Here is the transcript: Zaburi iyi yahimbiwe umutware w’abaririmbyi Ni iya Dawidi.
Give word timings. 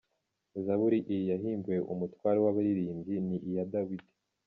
Zaburi 0.63 0.99
iyi 1.13 1.23
yahimbiwe 1.31 1.79
umutware 1.93 2.37
w’abaririmbyi 2.45 3.15
Ni 3.27 3.37
iya 3.49 3.63
Dawidi. 3.73 4.07